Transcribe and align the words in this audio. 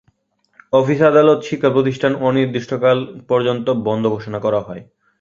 অফিস-আদালত, 0.73 1.39
শিক্ষা-প্রতিষ্ঠান 1.41 2.15
অনির্দিষ্টকাল 2.21 2.97
পর্যন্ত 3.27 3.67
বন্ধ 3.83 4.03
ঘোষণা 4.07 4.39
করা 4.39 4.59
হয়। 4.59 4.83